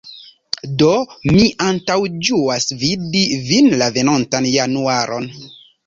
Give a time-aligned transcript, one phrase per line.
[0.81, 0.87] Do,
[1.33, 5.25] mi antaŭĝuas vidi vin la venonta januaro.